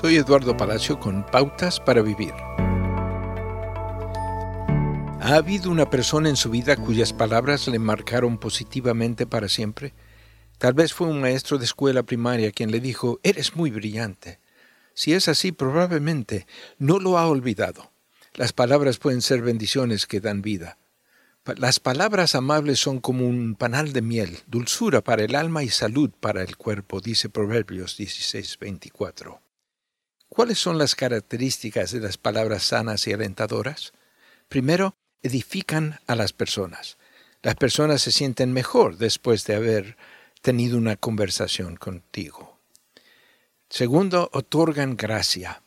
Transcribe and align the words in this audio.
Soy 0.00 0.14
Eduardo 0.14 0.56
Palacio 0.56 1.00
con 1.00 1.26
Pautas 1.26 1.80
para 1.80 2.02
Vivir. 2.02 2.32
¿Ha 5.20 5.34
habido 5.34 5.72
una 5.72 5.90
persona 5.90 6.28
en 6.28 6.36
su 6.36 6.50
vida 6.50 6.76
cuyas 6.76 7.12
palabras 7.12 7.66
le 7.66 7.80
marcaron 7.80 8.38
positivamente 8.38 9.26
para 9.26 9.48
siempre? 9.48 9.94
Tal 10.58 10.74
vez 10.74 10.94
fue 10.94 11.08
un 11.08 11.20
maestro 11.20 11.58
de 11.58 11.64
escuela 11.64 12.04
primaria 12.04 12.52
quien 12.52 12.70
le 12.70 12.78
dijo, 12.78 13.18
eres 13.24 13.56
muy 13.56 13.72
brillante. 13.72 14.38
Si 14.94 15.14
es 15.14 15.26
así, 15.26 15.50
probablemente 15.50 16.46
no 16.78 17.00
lo 17.00 17.18
ha 17.18 17.26
olvidado. 17.26 17.90
Las 18.34 18.52
palabras 18.52 18.98
pueden 18.98 19.20
ser 19.20 19.42
bendiciones 19.42 20.06
que 20.06 20.20
dan 20.20 20.42
vida. 20.42 20.78
Las 21.56 21.80
palabras 21.80 22.36
amables 22.36 22.78
son 22.78 23.00
como 23.00 23.26
un 23.26 23.56
panal 23.56 23.92
de 23.92 24.02
miel, 24.02 24.38
dulzura 24.46 25.02
para 25.02 25.24
el 25.24 25.34
alma 25.34 25.64
y 25.64 25.70
salud 25.70 26.12
para 26.20 26.42
el 26.42 26.56
cuerpo, 26.56 27.00
dice 27.00 27.28
Proverbios 27.28 27.98
16:24. 27.98 29.40
¿Cuáles 30.28 30.58
son 30.58 30.78
las 30.78 30.94
características 30.94 31.90
de 31.92 32.00
las 32.00 32.18
palabras 32.18 32.62
sanas 32.62 33.06
y 33.06 33.12
alentadoras? 33.12 33.92
Primero, 34.48 34.94
edifican 35.22 36.00
a 36.06 36.14
las 36.14 36.32
personas. 36.32 36.98
Las 37.42 37.54
personas 37.54 38.02
se 38.02 38.12
sienten 38.12 38.52
mejor 38.52 38.98
después 38.98 39.44
de 39.46 39.54
haber 39.54 39.96
tenido 40.42 40.76
una 40.76 40.96
conversación 40.96 41.76
contigo. 41.76 42.58
Segundo, 43.68 44.30
otorgan 44.32 44.96
gracia. 44.96 45.62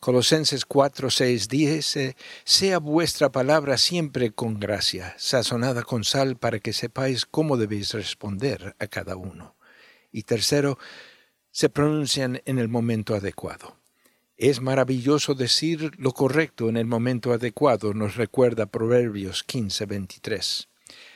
Colosenses 0.00 0.64
4, 0.64 1.10
6 1.10 1.48
dice, 1.48 2.16
sea 2.44 2.78
vuestra 2.78 3.30
palabra 3.30 3.78
siempre 3.78 4.32
con 4.32 4.58
gracia, 4.58 5.14
sazonada 5.16 5.84
con 5.84 6.02
sal 6.02 6.36
para 6.36 6.58
que 6.58 6.72
sepáis 6.72 7.24
cómo 7.24 7.56
debéis 7.56 7.92
responder 7.94 8.74
a 8.80 8.88
cada 8.88 9.14
uno. 9.14 9.54
Y 10.10 10.24
tercero, 10.24 10.78
se 11.52 11.68
pronuncian 11.68 12.40
en 12.46 12.58
el 12.58 12.68
momento 12.68 13.14
adecuado. 13.14 13.76
Es 14.38 14.60
maravilloso 14.60 15.34
decir 15.34 15.92
lo 15.98 16.12
correcto 16.12 16.68
en 16.68 16.78
el 16.78 16.86
momento 16.86 17.32
adecuado, 17.32 17.94
nos 17.94 18.16
recuerda 18.16 18.66
Proverbios 18.66 19.44
15, 19.44 19.86
23. 19.86 20.68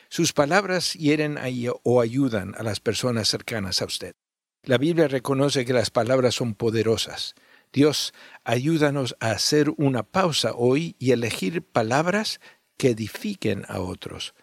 Sus 0.09 0.33
palabras 0.33 0.93
hieren 0.93 1.39
o 1.83 2.01
ayudan 2.01 2.55
a 2.57 2.63
las 2.63 2.79
personas 2.79 3.29
cercanas 3.29 3.83
a 3.83 3.87
usted. 3.87 4.15
La 4.63 4.79
Biblia 4.79 5.09
reconoce 5.09 5.65
que 5.65 5.73
las 5.73 5.91
palabras 5.91 6.35
son 6.35 6.55
poderosas. 6.55 7.35
Dios, 7.73 8.15
ayúdanos 8.45 9.17
a 9.19 9.31
hacer 9.31 9.71
una 9.77 10.03
pausa 10.05 10.53
hoy 10.55 10.95
y 10.99 11.13
elegir 11.13 11.63
palabras 11.63 12.41
que 12.77 12.91
edifiquen 12.91 13.65
a 13.69 13.81
otros. 13.81 14.35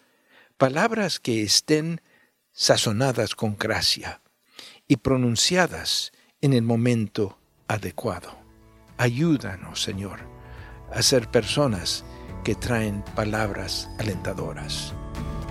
Palabras 0.58 1.20
que 1.20 1.42
estén 1.42 2.02
sazonadas 2.52 3.34
con 3.34 3.56
gracia 3.56 4.20
y 4.88 4.96
pronunciadas 4.96 6.12
en 6.40 6.52
el 6.52 6.62
momento 6.62 7.38
adecuado. 7.68 8.36
Ayúdanos, 8.98 9.82
Señor, 9.82 10.20
a 10.92 11.02
ser 11.02 11.30
personas 11.30 12.04
que 12.44 12.54
traen 12.54 13.02
palabras 13.14 13.88
alentadoras. 13.98 14.94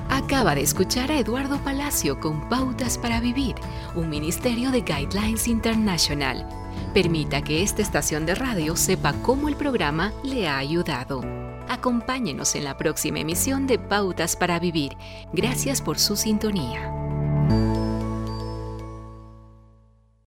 Acaba 0.10 0.54
de 0.54 0.62
escuchar 0.62 1.12
a 1.12 1.18
Eduardo 1.18 1.58
Palacio 1.64 2.20
con 2.20 2.48
Pautas 2.48 2.98
para 2.98 3.20
Vivir, 3.20 3.56
un 3.96 4.10
ministerio 4.10 4.70
de 4.72 4.82
Guidelines 4.82 5.48
International. 5.48 6.48
Permita 6.94 7.42
que 7.42 7.64
esta 7.64 7.82
estación 7.82 8.26
de 8.26 8.36
radio 8.36 8.76
sepa 8.76 9.14
cómo 9.24 9.50
el 9.50 9.56
programa 9.56 10.14
le 10.24 10.48
ha 10.48 10.58
ayudado. 10.58 11.22
Acompáñenos 11.68 12.56
en 12.56 12.66
la 12.66 12.78
próxima 12.78 13.20
emisión 13.20 13.66
de 13.66 13.80
Pautas 13.80 14.36
para 14.36 14.60
Vivir. 14.60 14.96
Gracias 15.34 15.82
por 15.82 15.98
su 15.98 16.16
sintonía. 16.16 17.03